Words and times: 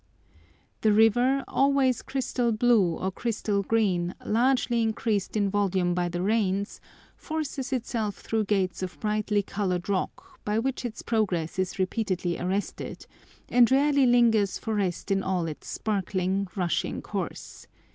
The 0.81 0.91
river, 0.91 1.43
always 1.47 2.01
crystal 2.01 2.51
blue 2.51 2.95
or 2.97 3.11
crystal 3.11 3.61
green, 3.61 4.15
largely 4.25 4.81
increased 4.81 5.37
in 5.37 5.47
volume 5.51 5.93
by 5.93 6.09
the 6.09 6.23
rains, 6.23 6.81
forces 7.15 7.71
itself 7.71 8.15
through 8.15 8.45
gates 8.45 8.81
of 8.81 8.99
brightly 8.99 9.43
coloured 9.43 9.87
rock, 9.89 10.39
by 10.43 10.57
which 10.57 10.85
its 10.85 11.03
progress 11.03 11.59
is 11.59 11.77
repeatedly 11.77 12.39
arrested, 12.39 13.05
and 13.47 13.69
rarely 13.69 14.07
lingers 14.07 14.57
for 14.57 14.73
rest 14.73 15.11
in 15.11 15.21
all 15.21 15.45
its 15.45 15.67
sparkling, 15.67 16.47
rushing 16.55 17.03
course. 17.03 17.67